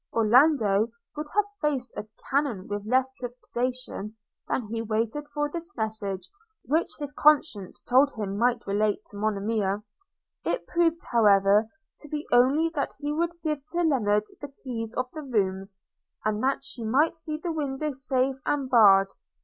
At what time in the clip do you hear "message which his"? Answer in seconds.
5.75-7.13